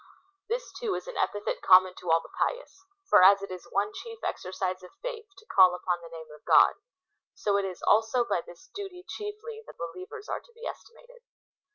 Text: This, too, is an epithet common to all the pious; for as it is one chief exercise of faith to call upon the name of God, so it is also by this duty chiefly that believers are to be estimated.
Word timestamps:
This, 0.49 0.73
too, 0.73 0.95
is 0.95 1.05
an 1.07 1.15
epithet 1.15 1.61
common 1.61 1.93
to 1.99 2.09
all 2.09 2.21
the 2.23 2.29
pious; 2.35 2.85
for 3.07 3.21
as 3.23 3.43
it 3.43 3.51
is 3.51 3.67
one 3.69 3.91
chief 3.93 4.17
exercise 4.23 4.81
of 4.81 4.89
faith 5.03 5.27
to 5.37 5.45
call 5.45 5.75
upon 5.75 6.01
the 6.01 6.09
name 6.09 6.31
of 6.33 6.43
God, 6.43 6.73
so 7.35 7.55
it 7.55 7.65
is 7.65 7.83
also 7.83 8.23
by 8.25 8.41
this 8.41 8.71
duty 8.73 9.03
chiefly 9.07 9.61
that 9.67 9.77
believers 9.77 10.27
are 10.27 10.39
to 10.41 10.51
be 10.55 10.65
estimated. 10.65 11.21